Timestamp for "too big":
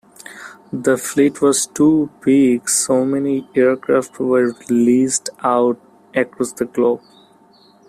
1.67-2.67